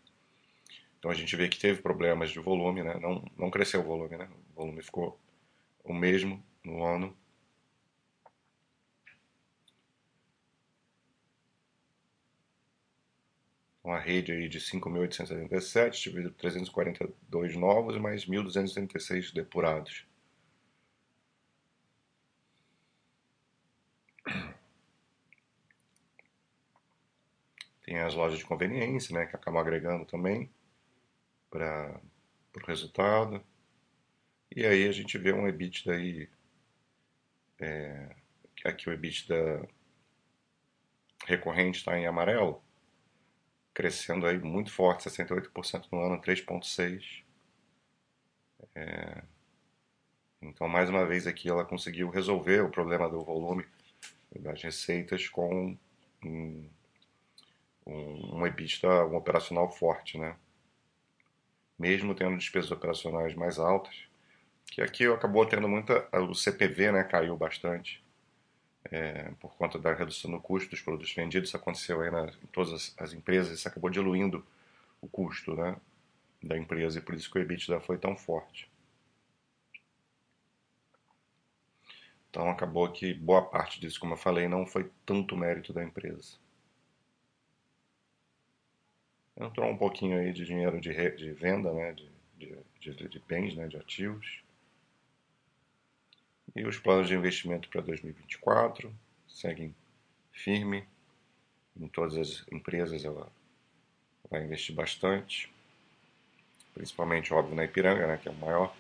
Então 0.99 1.11
a 1.11 1.15
gente 1.15 1.37
vê 1.37 1.49
que 1.49 1.59
teve 1.59 1.83
problemas 1.83 2.31
de 2.31 2.41
volume, 2.41 2.83
né? 2.83 2.99
não, 3.01 3.23
não 3.37 3.51
cresceu 3.51 3.81
o 3.81 3.85
volume, 3.85 4.17
né? 4.17 4.29
o 4.55 4.61
volume 4.61 4.83
ficou 4.83 5.21
o 5.85 5.93
mesmo 5.93 6.43
no 6.65 6.83
ano 6.83 7.17
uma 13.87 14.01
rede 14.01 14.33
aí 14.33 14.49
de 14.49 14.59
5.877, 14.59 15.93
tive 15.93 16.29
342 16.31 17.55
novos 17.57 17.95
e 17.95 18.01
mais 18.01 18.27
1.236 18.27 19.33
depurados. 19.33 20.05
Tem 27.85 28.01
as 28.01 28.15
lojas 28.15 28.39
de 28.41 28.45
conveniência, 28.45 29.17
né, 29.17 29.27
que 29.27 29.37
acabam 29.37 29.61
agregando 29.61 30.05
também 30.05 30.51
para 31.49 32.01
o 32.57 32.67
resultado. 32.67 33.41
E 34.51 34.67
aí 34.67 34.89
a 34.89 34.93
gente 34.93 35.17
vê 35.17 35.33
um 35.33 35.47
EBITDA 35.47 35.93
aí, 35.93 36.29
é, 37.61 38.17
aqui 38.65 38.89
o 38.91 38.93
EBITDA 38.93 39.69
recorrente 41.25 41.79
está 41.79 41.97
em 41.97 42.07
amarelo, 42.07 42.66
crescendo 43.77 44.27
aí 44.27 44.39
muito 44.39 44.73
forte, 44.73 45.07
68% 45.07 45.89
no 45.93 46.01
ano, 46.01 46.19
3,6%. 46.19 47.23
É... 48.75 49.23
Então, 50.41 50.67
mais 50.67 50.89
uma 50.89 51.05
vez 51.05 51.27
aqui, 51.27 51.51
ela 51.51 51.63
conseguiu 51.63 52.09
resolver 52.09 52.63
o 52.63 52.71
problema 52.71 53.07
do 53.07 53.23
volume 53.23 53.67
das 54.41 54.63
receitas 54.63 55.29
com 55.29 55.77
um, 56.25 56.71
um, 57.87 58.37
um 58.37 58.47
EBITDA, 58.47 59.05
um 59.05 59.15
operacional 59.15 59.71
forte, 59.71 60.17
né? 60.17 60.37
Mesmo 61.79 62.15
tendo 62.15 62.39
despesas 62.39 62.71
operacionais 62.71 63.35
mais 63.35 63.59
altas, 63.59 63.95
que 64.65 64.81
aqui 64.81 65.05
acabou 65.05 65.45
tendo 65.45 65.69
muita... 65.69 66.09
o 66.19 66.35
CPV, 66.35 66.93
né, 66.93 67.05
caiu 67.05 67.37
bastante 67.37 68.03
é, 68.91 69.31
por 69.41 69.55
conta 69.57 69.79
da 69.79 69.93
redução 69.93 70.31
no 70.31 70.41
custo 70.41 70.71
dos 70.71 70.81
produtos 70.81 71.13
vendidos. 71.13 71.49
Isso 71.49 71.57
aconteceu 71.57 72.01
aí 72.01 72.11
na, 72.11 72.27
em 72.27 72.47
todas 72.53 72.73
as, 72.73 72.95
as, 72.99 73.13
empresas, 73.13 73.59
isso 73.59 73.69
acabou 73.69 73.91
diluindo 73.91 74.45
o 75.01 75.09
custo 75.09 75.55
né, 75.55 75.77
da 76.43 76.57
empresa 76.57 76.99
e 76.99 77.03
por 77.03 77.15
isso 77.15 77.31
que 77.31 77.39
o 77.39 77.43
EBITDA 77.43 77.81
foi 77.81 77.99
tão 77.99 78.17
forte. 78.17 78.71
Então 82.31 82.51
acabou 82.51 82.91
que 82.93 83.15
boa 83.15 83.43
parte 83.43 83.81
disso, 83.81 83.99
como 83.99 84.13
eu 84.13 84.19
falei, 84.19 84.47
não 84.47 84.67
foi 84.67 84.91
tanto 85.07 85.37
mérito 85.37 85.73
da 85.73 85.83
empresa. 85.83 86.37
Entrou 89.39 89.71
um 89.71 89.77
pouquinho 89.77 90.19
aí 90.19 90.33
de 90.33 90.45
dinheiro 90.45 90.81
de, 90.81 90.91
re, 90.91 91.11
de 91.11 91.33
venda, 91.33 91.73
né, 91.73 91.93
de, 91.93 92.11
de, 92.39 92.95
de, 92.95 93.09
de 93.09 93.19
bens, 93.21 93.55
né, 93.55 93.69
de 93.69 93.77
ativos. 93.77 94.43
E 96.57 96.65
os 96.65 96.79
planos 96.79 97.07
de 97.07 97.15
investimento 97.15 97.69
para 97.69 97.83
2024 97.83 98.91
seguem 99.29 99.77
firme. 100.33 100.89
Em 101.79 101.87
todas 101.87 102.17
as 102.17 102.51
empresas 102.51 103.05
ela 103.05 103.31
vai 104.31 104.43
investir 104.43 104.75
bastante, 104.75 105.53
principalmente, 106.73 107.33
óbvio, 107.35 107.55
na 107.55 107.65
Ipiranga, 107.65 108.07
né, 108.07 108.17
que 108.17 108.27
é 108.27 108.33
o 108.33 108.35
maior. 108.35 108.75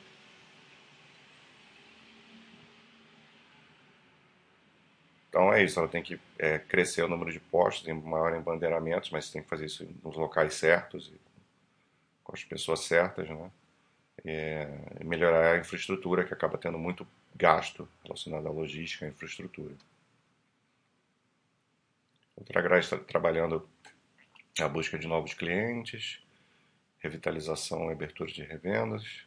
Então 5.29 5.53
é 5.53 5.63
isso, 5.63 5.79
ela 5.79 5.87
tem 5.87 6.03
que 6.03 6.19
é, 6.39 6.59
crescer 6.59 7.03
o 7.03 7.09
número 7.09 7.31
de 7.31 7.39
postos, 7.39 7.85
tem 7.85 7.93
maior 7.93 8.35
embandeiramentos, 8.35 9.11
mas 9.11 9.31
tem 9.31 9.43
que 9.43 9.49
fazer 9.51 9.67
isso 9.67 9.87
nos 10.03 10.17
locais 10.17 10.55
certos, 10.55 11.13
com 12.25 12.35
as 12.35 12.43
pessoas 12.43 12.81
certas, 12.81 13.29
né? 13.29 13.51
É, 14.25 15.05
melhorar 15.05 15.55
a 15.55 15.59
infraestrutura, 15.59 16.25
que 16.25 16.35
acaba 16.35 16.59
tendo 16.59 16.79
muito 16.79 17.07
gasto 17.35 17.89
relacionado 18.03 18.49
à 18.49 18.51
logística 18.51 19.07
e 19.07 19.11
infraestrutura. 19.11 19.75
Outra 22.37 22.61
Graz 22.61 22.85
está 22.87 22.99
trabalhando 22.99 23.69
a 24.61 24.69
busca 24.69 24.99
de 24.99 25.07
novos 25.07 25.35
clientes, 25.35 26.21
revitalização 26.99 27.89
e 27.89 27.93
abertura 27.93 28.31
de 28.31 28.43
revendas. 28.43 29.27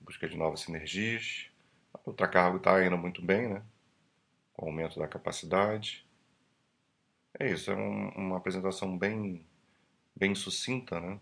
busca 0.00 0.28
de 0.28 0.36
novas 0.36 0.60
sinergias. 0.60 1.50
A 1.94 2.00
Ultracargo 2.06 2.56
está 2.58 2.84
indo 2.84 2.98
muito 2.98 3.22
bem, 3.22 3.48
né? 3.48 3.62
Com 4.54 4.66
o 4.66 4.68
aumento 4.68 4.98
da 4.98 5.08
capacidade. 5.08 6.06
É 7.38 7.50
isso, 7.50 7.70
é 7.70 7.76
um, 7.76 8.08
uma 8.10 8.36
apresentação 8.38 8.98
bem, 8.98 9.44
bem 10.16 10.34
sucinta, 10.34 11.00
né? 11.00 11.20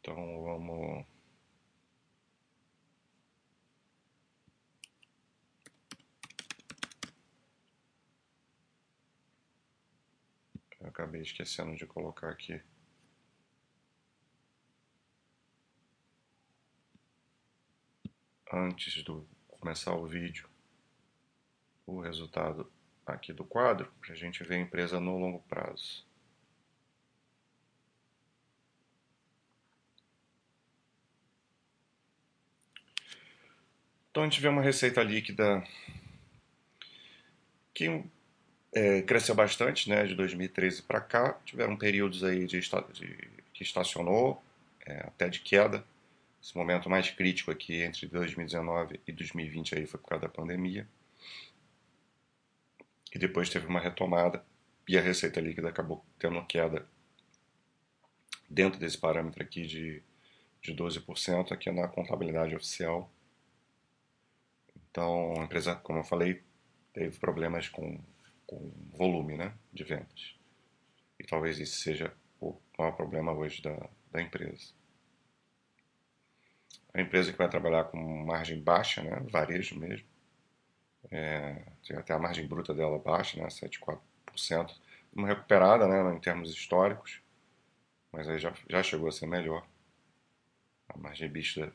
Então 0.00 0.14
vamos. 0.44 1.06
Eu 10.80 10.83
acabei 10.94 11.22
esquecendo 11.22 11.76
de 11.76 11.84
colocar 11.84 12.30
aqui. 12.30 12.62
Antes 18.52 18.92
de 18.92 19.04
começar 19.48 19.92
o 19.96 20.06
vídeo, 20.06 20.48
o 21.84 22.00
resultado 22.00 22.72
aqui 23.04 23.32
do 23.32 23.44
quadro, 23.44 23.92
para 24.00 24.12
a 24.12 24.16
gente 24.16 24.44
ver 24.44 24.54
a 24.54 24.60
empresa 24.60 25.00
no 25.00 25.18
longo 25.18 25.42
prazo. 25.42 26.06
Então 34.10 34.22
a 34.22 34.28
gente 34.28 34.40
vê 34.40 34.46
uma 34.46 34.62
receita 34.62 35.02
líquida 35.02 35.66
que 37.74 38.08
é, 38.74 39.02
cresceu 39.02 39.34
bastante, 39.34 39.88
né, 39.88 40.04
de 40.04 40.14
2013 40.14 40.82
para 40.82 41.00
cá. 41.00 41.38
Tiveram 41.44 41.76
períodos 41.76 42.24
aí 42.24 42.46
de, 42.46 42.60
de 42.60 43.28
que 43.52 43.62
estacionou, 43.62 44.42
é, 44.84 44.98
até 45.06 45.28
de 45.28 45.40
queda. 45.40 45.84
Esse 46.42 46.56
momento 46.56 46.90
mais 46.90 47.08
crítico 47.10 47.50
aqui 47.50 47.82
entre 47.82 48.06
2019 48.06 49.00
e 49.06 49.12
2020 49.12 49.76
aí 49.76 49.86
foi 49.86 49.98
por 50.00 50.08
causa 50.08 50.22
da 50.22 50.28
pandemia. 50.28 50.86
E 53.14 53.18
depois 53.18 53.48
teve 53.48 53.66
uma 53.66 53.80
retomada 53.80 54.44
e 54.88 54.98
a 54.98 55.00
receita 55.00 55.40
líquida 55.40 55.68
acabou 55.68 56.04
tendo 56.18 56.32
uma 56.32 56.44
queda 56.44 56.86
dentro 58.50 58.78
desse 58.78 58.98
parâmetro 58.98 59.42
aqui 59.42 59.66
de, 59.66 60.02
de 60.60 60.74
12%, 60.74 61.52
aqui 61.52 61.70
na 61.70 61.88
contabilidade 61.88 62.54
oficial. 62.54 63.10
Então, 64.90 65.34
a 65.40 65.44
empresa, 65.44 65.76
como 65.76 66.00
eu 66.00 66.04
falei, 66.04 66.42
teve 66.92 67.18
problemas 67.18 67.68
com, 67.68 67.98
com 68.46 68.72
volume 68.96 69.36
né, 69.36 69.54
de 69.72 69.84
vendas. 69.84 70.36
E 71.18 71.24
talvez 71.24 71.58
esse 71.60 71.76
seja 71.76 72.12
o 72.40 72.58
maior 72.78 72.92
problema 72.92 73.32
hoje 73.32 73.62
da, 73.62 73.88
da 74.10 74.20
empresa. 74.20 74.72
A 76.92 77.00
empresa 77.00 77.32
que 77.32 77.38
vai 77.38 77.48
trabalhar 77.48 77.84
com 77.84 77.98
margem 78.24 78.60
baixa, 78.60 79.02
né, 79.02 79.20
varejo 79.30 79.78
mesmo, 79.78 80.06
é, 81.10 81.64
até 81.96 82.14
a 82.14 82.18
margem 82.18 82.46
bruta 82.46 82.72
dela 82.72 82.98
baixa, 82.98 83.40
né, 83.40 83.48
7,4%, 83.48 84.74
uma 85.12 85.28
recuperada 85.28 85.86
né, 85.86 86.14
em 86.14 86.20
termos 86.20 86.50
históricos, 86.50 87.20
mas 88.12 88.28
aí 88.28 88.38
já, 88.38 88.52
já 88.68 88.82
chegou 88.82 89.08
a 89.08 89.12
ser 89.12 89.26
melhor. 89.26 89.66
A 90.88 90.96
margem 90.98 91.26
EBITDA 91.28 91.72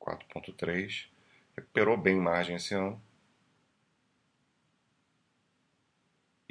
4,3%, 0.00 1.08
recuperou 1.56 1.96
bem 1.96 2.16
margem 2.16 2.56
esse 2.56 2.74
ano. 2.74 3.00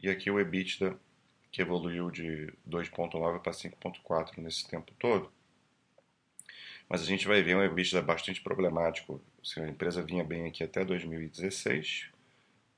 E 0.01 0.09
aqui 0.09 0.29
o 0.29 0.39
EBITDA, 0.39 0.97
que 1.51 1.61
evoluiu 1.61 2.11
de 2.11 2.53
2,9 2.69 3.39
para 3.39 3.51
5,4 3.51 4.37
nesse 4.37 4.67
tempo 4.67 4.93
todo. 4.99 5.31
Mas 6.87 7.01
a 7.01 7.05
gente 7.05 7.27
vai 7.27 7.41
ver 7.41 7.55
um 7.55 7.63
EBITDA 7.63 8.01
bastante 8.01 8.41
problemático. 8.41 9.21
Se 9.43 9.59
a 9.59 9.67
empresa 9.67 10.01
vinha 10.01 10.23
bem 10.23 10.45
aqui 10.45 10.63
até 10.63 10.85
2016, 10.85 12.09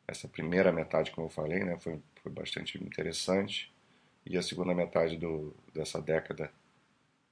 essa 0.07 0.27
primeira 0.27 0.71
metade, 0.71 1.11
como 1.11 1.27
eu 1.27 1.31
falei, 1.31 1.63
né, 1.63 1.77
foi, 1.77 1.99
foi 2.23 2.31
bastante 2.31 2.81
interessante. 2.83 3.71
E 4.25 4.37
a 4.37 4.41
segunda 4.41 4.73
metade 4.73 5.17
do, 5.17 5.55
dessa 5.73 6.01
década, 6.01 6.51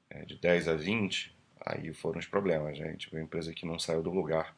é, 0.10 0.26
de 0.26 0.38
10 0.38 0.68
a 0.68 0.76
20, 0.76 1.36
aí 1.66 1.94
foram 1.94 2.20
os 2.20 2.28
problemas. 2.28 2.78
Né? 2.78 2.88
A 2.88 2.92
gente 2.92 3.12
uma 3.12 3.22
empresa 3.22 3.54
que 3.54 3.66
não 3.66 3.80
saiu 3.80 4.04
do 4.04 4.12
lugar 4.12 4.56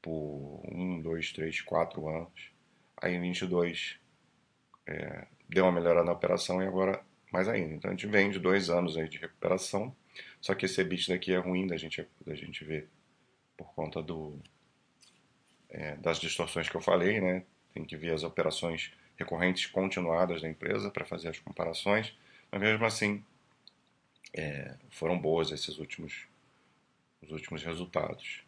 por 0.00 0.62
um, 0.70 1.00
dois, 1.00 1.32
três, 1.32 1.60
quatro 1.60 2.08
anos. 2.08 2.50
Aí 2.96 3.14
em 3.14 3.20
22 3.20 3.98
é, 4.86 5.26
deu 5.48 5.64
uma 5.64 5.72
melhorada 5.72 6.04
na 6.04 6.12
operação 6.12 6.62
e 6.62 6.66
agora 6.66 7.02
mais 7.32 7.48
ainda. 7.48 7.74
Então 7.74 7.90
a 7.90 7.94
gente 7.94 8.06
vem 8.06 8.30
de 8.30 8.38
dois 8.38 8.70
anos 8.70 8.96
aí 8.96 9.08
de 9.08 9.18
recuperação, 9.18 9.94
só 10.40 10.54
que 10.54 10.66
esse 10.66 10.80
EBIT 10.80 11.08
daqui 11.08 11.32
é 11.32 11.38
ruim 11.38 11.66
da 11.66 11.76
gente, 11.76 12.06
da 12.24 12.34
gente 12.34 12.64
ver 12.64 12.88
por 13.56 13.72
conta 13.74 14.02
do, 14.02 14.38
é, 15.70 15.96
das 15.96 16.18
distorções 16.18 16.68
que 16.68 16.76
eu 16.76 16.80
falei, 16.80 17.20
né? 17.20 17.44
Tem 17.72 17.84
que 17.84 17.96
ver 17.96 18.12
as 18.12 18.22
operações 18.22 18.92
recorrentes 19.16 19.66
continuadas 19.66 20.42
da 20.42 20.48
empresa 20.48 20.90
para 20.90 21.04
fazer 21.04 21.28
as 21.28 21.38
comparações, 21.38 22.16
mas 22.50 22.60
mesmo 22.60 22.84
assim 22.84 23.24
é, 24.32 24.76
foram 24.90 25.18
boas 25.18 25.50
esses 25.50 25.78
últimos, 25.78 26.26
os 27.22 27.30
últimos 27.30 27.62
resultados 27.62 28.44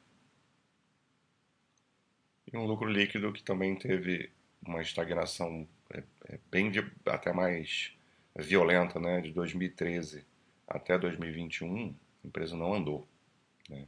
e 2.53 2.57
um 2.57 2.65
lucro 2.65 2.89
líquido 2.89 3.33
que 3.33 3.43
também 3.43 3.75
teve 3.75 4.31
uma 4.65 4.81
estagnação 4.81 5.67
é, 5.91 6.03
é 6.29 6.39
bem 6.51 6.73
até 7.07 7.33
mais 7.33 7.93
violenta, 8.35 9.01
né, 9.01 9.21
de 9.21 9.33
2013 9.33 10.25
até 10.67 10.99
2021, 10.99 11.95
a 12.25 12.27
empresa 12.27 12.57
não 12.57 12.75
andou, 12.75 13.07
né? 13.69 13.87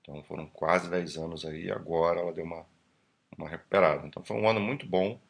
Então 0.00 0.22
foram 0.24 0.46
quase 0.46 0.88
10 0.90 1.16
anos 1.16 1.44
aí, 1.44 1.70
agora 1.70 2.20
ela 2.20 2.32
deu 2.32 2.44
uma, 2.44 2.66
uma 3.36 3.48
recuperada. 3.48 4.06
Então 4.06 4.22
foi 4.22 4.36
um 4.36 4.48
ano 4.48 4.60
muito 4.60 4.86
bom, 4.86 5.20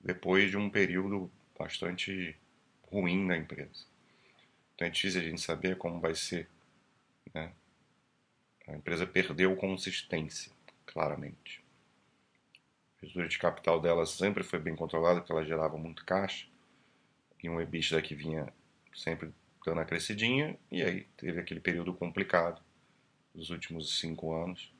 depois 0.00 0.50
de 0.50 0.56
um 0.56 0.70
período 0.70 1.30
bastante 1.58 2.36
ruim 2.90 3.26
da 3.26 3.36
empresa. 3.36 3.86
Então 4.74 4.86
é 4.86 4.90
difícil 4.90 5.20
a 5.20 5.24
gente 5.24 5.40
saber 5.40 5.76
como 5.76 6.00
vai 6.00 6.14
ser. 6.14 6.48
Né? 7.34 7.52
A 8.66 8.76
empresa 8.76 9.06
perdeu 9.06 9.54
consistência, 9.56 10.52
claramente. 10.86 11.62
A 13.02 13.06
estrutura 13.06 13.28
de 13.28 13.38
capital 13.38 13.80
dela 13.80 14.04
sempre 14.04 14.42
foi 14.42 14.58
bem 14.58 14.76
controlada, 14.76 15.20
porque 15.20 15.32
ela 15.32 15.44
gerava 15.44 15.78
muito 15.78 16.04
caixa. 16.04 16.46
E 17.42 17.48
um 17.48 17.58
EBITDA 17.60 18.02
que 18.02 18.14
vinha 18.14 18.52
sempre 18.94 19.32
dando 19.64 19.80
a 19.80 19.84
crescidinha. 19.84 20.58
E 20.70 20.82
aí 20.82 21.06
teve 21.16 21.40
aquele 21.40 21.60
período 21.60 21.94
complicado 21.94 22.60
dos 23.34 23.48
últimos 23.48 23.98
cinco 23.98 24.34
anos. 24.34 24.70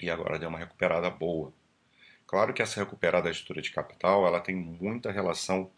E 0.00 0.08
agora 0.08 0.38
deu 0.38 0.48
uma 0.48 0.58
recuperada 0.58 1.10
boa. 1.10 1.52
Claro 2.26 2.54
que 2.54 2.62
essa 2.62 2.80
recuperada 2.80 3.24
da 3.24 3.30
estrutura 3.30 3.60
de 3.60 3.70
capital 3.70 4.26
ela 4.26 4.40
tem 4.40 4.54
muita 4.56 5.12
relação 5.12 5.70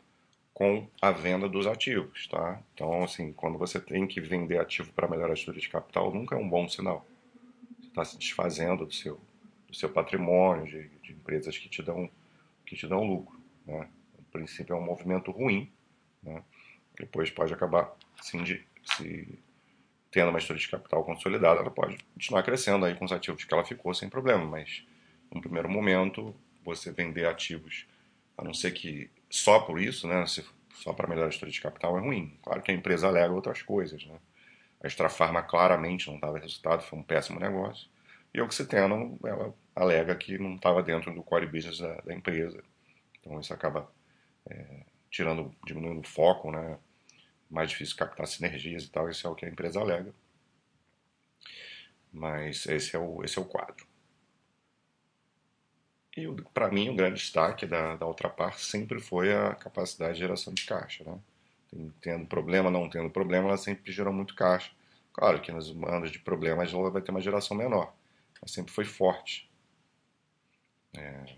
com 0.55 0.89
a 1.01 1.11
venda 1.11 1.49
dos 1.49 1.67
ativos, 1.67 2.27
tá? 2.27 2.61
Então, 2.75 3.05
assim, 3.05 3.33
quando 3.33 3.59
você 3.59 3.81
tem 3.81 4.07
que 4.07 4.21
vender 4.21 4.59
ativo 4.59 4.93
para 4.93 5.07
melhorar 5.07 5.31
a 5.31 5.35
estrutura 5.35 5.61
de 5.61 5.69
capital, 5.69 6.13
nunca 6.13 6.35
é 6.35 6.39
um 6.39 6.49
bom 6.49 6.69
sinal. 6.69 7.07
Você 7.79 7.89
está 7.89 8.05
se 8.05 8.19
desfazendo 8.19 8.87
do 8.87 8.93
seu 8.93 9.21
do 9.69 9.75
seu 9.75 9.89
patrimônio, 9.89 10.67
de, 10.67 10.89
de, 11.03 11.13
empresas 11.13 11.57
que 11.57 11.69
te 11.69 11.83
dão, 11.83 12.11
que 12.65 12.75
te 12.75 12.87
dão 12.87 13.05
lucro. 13.05 13.39
Né? 13.67 13.89
No 14.19 14.25
princípio 14.25 14.75
é 14.75 14.79
um 14.79 14.85
movimento 14.85 15.31
ruim, 15.31 15.71
né? 16.23 16.43
depois 16.99 17.31
pode 17.31 17.53
acabar 17.53 17.95
de, 18.45 18.65
se 18.85 19.39
tendo 20.11 20.31
uma 20.31 20.39
estrutura 20.39 20.59
de 20.59 20.69
capital 20.69 21.05
consolidada, 21.05 21.61
ela 21.61 21.71
pode 21.71 21.99
continuar 22.15 22.43
crescendo 22.43 22.85
aí 22.87 22.95
com 22.95 23.05
os 23.05 23.13
ativos 23.13 23.45
que 23.45 23.53
ela 23.53 23.65
ficou 23.65 23.93
sem 23.93 24.09
problema, 24.09 24.45
mas 24.45 24.85
no 25.33 25.41
primeiro 25.41 25.69
momento 25.69 26.35
você 26.65 26.91
vender 26.91 27.27
ativos, 27.27 27.87
a 28.37 28.43
não 28.43 28.55
ser 28.55 28.73
que 28.73 29.11
só 29.31 29.61
por 29.61 29.81
isso, 29.81 30.09
né, 30.09 30.27
se, 30.27 30.45
só 30.75 30.93
para 30.93 31.07
melhorar 31.07 31.27
a 31.27 31.31
estrutura 31.31 31.53
de 31.53 31.61
capital 31.61 31.99
é 31.99 32.01
ruim. 32.01 32.39
Claro 32.43 32.63
que 32.63 32.71
a 32.71 32.75
empresa 32.75 33.07
alega 33.07 33.33
outras 33.33 33.63
coisas, 33.63 34.05
né? 34.07 34.19
A 34.83 34.87
Extrafarma 34.87 35.43
claramente 35.43 36.07
não 36.07 36.15
estava 36.15 36.39
resultado, 36.39 36.83
foi 36.85 36.99
um 36.99 37.03
péssimo 37.03 37.41
negócio. 37.41 37.89
E 38.33 38.41
a 38.41 38.45
Oxiteno, 38.45 39.19
ela 39.25 39.55
alega 39.75 40.15
que 40.17 40.39
não 40.39 40.57
estava 40.57 40.83
dentro 40.83 41.15
do 41.15 41.23
core 41.23 41.47
business 41.47 41.79
da, 41.79 41.95
da, 42.01 42.15
empresa. 42.15 42.63
Então 43.21 43.39
isso 43.41 43.53
acaba 43.55 43.91
é, 44.47 44.83
tirando, 45.11 45.55
diminuindo 45.65 46.01
o 46.01 46.09
foco, 46.09 46.51
né? 46.51 46.79
Mais 47.51 47.71
difícil 47.71 47.97
captar 47.97 48.27
sinergias 48.27 48.85
e 48.85 48.91
tal. 48.91 49.09
Isso 49.09 49.27
é 49.27 49.31
o 49.31 49.35
que 49.35 49.47
a 49.47 49.49
empresa 49.49 49.81
alega. 49.81 50.13
Mas 52.13 52.67
esse 52.67 52.97
é 52.97 52.99
o, 52.99 53.25
esse 53.25 53.39
é 53.39 53.43
o 53.43 53.45
quadro. 53.45 53.87
E 56.17 56.27
para 56.53 56.69
mim 56.69 56.91
o 56.91 56.97
grande 56.97 57.21
destaque 57.21 57.65
da, 57.65 57.97
da 57.97 58.07
Ultrapar 58.07 58.59
sempre 58.59 59.01
foi 59.01 59.33
a 59.33 59.55
capacidade 59.55 60.15
de 60.15 60.21
geração 60.21 60.53
de 60.53 60.67
caixa. 60.67 61.05
Né? 61.05 61.91
Tendo 62.01 62.27
problema, 62.27 62.71
não 62.71 62.91
tendo 62.91 63.09
problema, 63.09 63.49
ela 63.49 63.57
sempre 63.57 63.93
gerou 63.93 64.13
muito 64.13 64.35
caixa. 64.35 64.73
Claro 65.13 65.41
que 65.41 65.53
nos 65.53 65.71
anos 65.85 66.11
de 66.11 66.19
problemas 66.19 66.73
ela 66.73 66.91
vai 66.91 67.01
ter 67.01 67.11
uma 67.11 67.21
geração 67.21 67.57
menor 67.57 67.95
sempre 68.47 68.73
foi 68.73 68.85
forte. 68.85 69.51
É, 70.97 71.37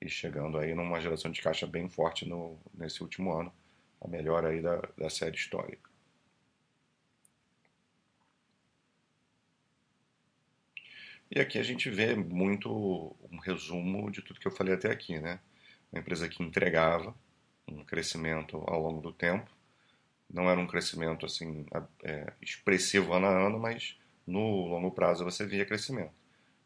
e 0.00 0.08
chegando 0.08 0.58
aí 0.58 0.74
numa 0.74 1.00
geração 1.00 1.30
de 1.30 1.40
caixa 1.40 1.66
bem 1.66 1.88
forte 1.88 2.28
no, 2.28 2.58
nesse 2.74 3.02
último 3.02 3.32
ano, 3.32 3.52
a 4.00 4.08
melhor 4.08 4.44
aí 4.44 4.60
da, 4.60 4.76
da 4.98 5.08
série 5.08 5.36
histórica. 5.36 5.90
E 11.30 11.40
aqui 11.40 11.58
a 11.58 11.62
gente 11.62 11.88
vê 11.90 12.14
muito 12.14 13.16
um 13.30 13.38
resumo 13.38 14.10
de 14.10 14.22
tudo 14.22 14.38
que 14.38 14.46
eu 14.46 14.52
falei 14.52 14.74
até 14.74 14.90
aqui, 14.90 15.18
né? 15.18 15.40
Uma 15.90 16.00
empresa 16.00 16.28
que 16.28 16.42
entregava 16.42 17.14
um 17.66 17.84
crescimento 17.84 18.62
ao 18.66 18.80
longo 18.80 19.00
do 19.00 19.12
tempo, 19.12 19.50
não 20.30 20.50
era 20.50 20.60
um 20.60 20.66
crescimento 20.66 21.24
assim 21.24 21.66
é, 22.02 22.32
expressivo 22.42 23.12
ano 23.12 23.26
a 23.26 23.46
ano, 23.46 23.58
mas 23.58 23.96
no 24.26 24.66
longo 24.66 24.90
prazo 24.90 25.24
você 25.24 25.46
via 25.46 25.64
crescimento. 25.64 26.12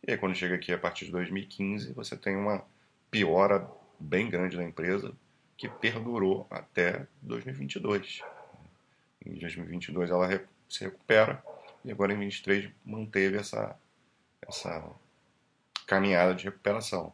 E 0.07 0.13
aí 0.13 0.19
quando 0.19 0.35
chega 0.35 0.55
aqui 0.55 0.73
a 0.73 0.79
partir 0.79 1.07
de 1.07 1.13
2015, 1.13 1.93
você 1.93 2.17
tem 2.17 2.37
uma 2.37 2.65
piora 3.11 3.69
bem 3.99 4.31
grande 4.31 4.57
da 4.57 4.65
empresa 4.65 5.13
que 5.57 5.69
perdurou 5.69 6.47
até 6.51 7.07
2022. 7.23 8.23
Em 9.25 9.39
2022 9.39 10.11
ela 10.11 10.29
se 10.69 10.85
recupera 10.85 11.43
e 11.85 11.91
agora 11.91 12.13
em 12.13 12.17
2023 12.17 12.71
manteve 12.85 13.37
essa, 13.37 13.77
essa 14.43 14.91
caminhada 15.87 16.35
de 16.35 16.45
recuperação. 16.45 17.13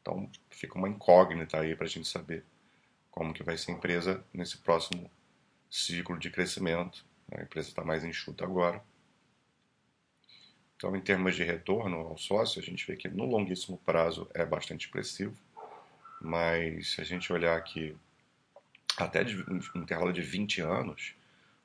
Então 0.00 0.30
fica 0.50 0.78
uma 0.78 0.88
incógnita 0.88 1.58
aí 1.58 1.74
para 1.74 1.86
a 1.86 1.88
gente 1.88 2.08
saber 2.08 2.44
como 3.10 3.34
que 3.34 3.42
vai 3.42 3.56
ser 3.56 3.72
a 3.72 3.74
empresa 3.74 4.24
nesse 4.32 4.58
próximo 4.58 5.10
ciclo 5.68 6.18
de 6.18 6.30
crescimento. 6.30 7.04
A 7.32 7.42
empresa 7.42 7.68
está 7.68 7.84
mais 7.84 8.04
enxuta 8.04 8.44
agora. 8.44 8.82
Então, 10.80 10.96
em 10.96 11.00
termos 11.02 11.36
de 11.36 11.44
retorno 11.44 11.98
ao 11.98 12.16
sócio, 12.16 12.58
a 12.58 12.64
gente 12.64 12.86
vê 12.86 12.96
que 12.96 13.06
no 13.06 13.26
longuíssimo 13.26 13.76
prazo 13.84 14.26
é 14.32 14.46
bastante 14.46 14.86
expressivo, 14.86 15.36
mas 16.22 16.92
se 16.92 17.02
a 17.02 17.04
gente 17.04 17.30
olhar 17.30 17.54
aqui 17.54 17.94
até 18.96 19.22
de 19.22 19.36
um 19.42 19.60
intervalo 19.74 20.10
de 20.10 20.22
20 20.22 20.62
anos, 20.62 21.14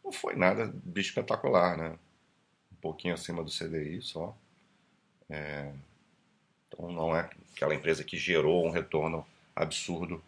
não 0.04 0.12
foi 0.12 0.36
nada 0.36 0.68
de 0.84 1.00
espetacular, 1.00 1.78
né? 1.78 1.98
Um 2.74 2.76
pouquinho 2.82 3.14
acima 3.14 3.42
do 3.42 3.50
CDI 3.50 4.02
só. 4.02 4.38
É... 5.30 5.72
Então, 6.68 6.92
não 6.92 7.16
é 7.16 7.30
aquela 7.54 7.74
empresa 7.74 8.04
que 8.04 8.18
gerou 8.18 8.68
um 8.68 8.70
retorno 8.70 9.26
absurdo 9.56 10.22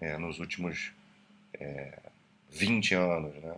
é, 0.00 0.18
nos 0.18 0.40
últimos 0.40 0.90
é, 1.54 1.96
20 2.50 2.94
anos. 2.96 3.34
Né? 3.36 3.54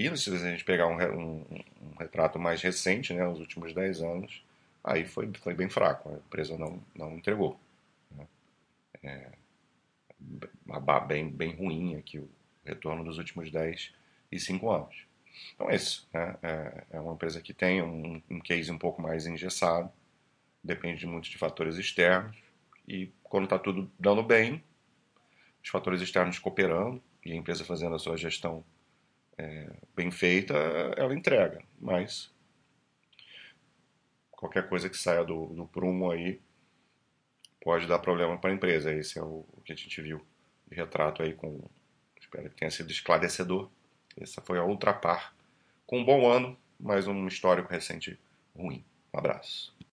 E 0.00 0.16
se 0.16 0.34
a 0.34 0.38
gente 0.38 0.64
pegar 0.64 0.86
um, 0.86 0.96
um, 0.96 1.44
um, 1.82 1.94
retrato 1.98 2.38
mais 2.38 2.62
recente, 2.62 3.12
né, 3.12 3.26
os 3.28 3.38
últimos 3.38 3.74
10 3.74 4.00
anos, 4.00 4.42
aí 4.82 5.04
foi, 5.04 5.30
foi 5.42 5.52
bem 5.52 5.68
fraco, 5.68 6.08
a 6.08 6.14
empresa 6.14 6.56
não, 6.56 6.82
não 6.94 7.14
entregou. 7.18 7.60
Né? 8.16 8.26
É, 9.02 9.30
bem, 11.06 11.28
bem 11.28 11.54
ruim 11.54 11.96
aqui 11.96 12.18
o 12.18 12.30
retorno 12.64 13.04
dos 13.04 13.18
últimos 13.18 13.50
10 13.50 13.92
e 14.32 14.40
5 14.40 14.70
anos. 14.70 15.04
Então 15.54 15.68
é 15.68 15.76
isso. 15.76 16.08
Né? 16.14 16.34
É, 16.42 16.84
é 16.92 17.00
uma 17.00 17.12
empresa 17.12 17.42
que 17.42 17.52
tem 17.52 17.82
um, 17.82 18.22
um 18.30 18.40
case 18.40 18.72
um 18.72 18.78
pouco 18.78 19.02
mais 19.02 19.26
engessado, 19.26 19.92
depende 20.64 21.06
muito 21.06 21.28
de 21.28 21.36
fatores 21.36 21.76
externos, 21.76 22.38
e 22.88 23.12
quando 23.22 23.44
está 23.44 23.58
tudo 23.58 23.90
dando 23.98 24.22
bem, 24.22 24.64
os 25.62 25.68
fatores 25.68 26.00
externos 26.00 26.38
cooperando 26.38 27.02
e 27.22 27.32
a 27.32 27.36
empresa 27.36 27.66
fazendo 27.66 27.96
a 27.96 27.98
sua 27.98 28.16
gestão 28.16 28.64
é, 29.40 29.70
bem 29.96 30.10
feita, 30.10 30.54
ela 30.96 31.14
entrega. 31.14 31.62
Mas 31.80 32.30
qualquer 34.30 34.68
coisa 34.68 34.88
que 34.88 34.96
saia 34.96 35.24
do, 35.24 35.46
do 35.46 35.66
prumo 35.66 36.10
aí 36.10 36.40
pode 37.62 37.86
dar 37.86 37.98
problema 37.98 38.38
para 38.38 38.50
a 38.50 38.54
empresa. 38.54 38.92
Esse 38.92 39.18
é 39.18 39.22
o, 39.22 39.46
o, 39.52 39.62
que 39.64 39.72
a 39.72 39.76
gente 39.76 40.00
viu 40.02 40.20
de 40.68 40.76
retrato 40.76 41.22
aí 41.22 41.32
com. 41.32 41.60
Espero 42.20 42.50
que 42.50 42.56
tenha 42.56 42.70
sido 42.70 42.90
esclarecedor. 42.90 43.70
Essa 44.20 44.42
foi 44.42 44.58
a 44.58 44.64
Ultrapar. 44.64 45.34
Com 45.86 46.00
um 46.00 46.04
bom 46.04 46.30
ano, 46.30 46.56
mas 46.78 47.08
um 47.08 47.26
histórico 47.26 47.70
recente 47.70 48.18
ruim. 48.54 48.84
Um 49.12 49.18
abraço. 49.18 49.74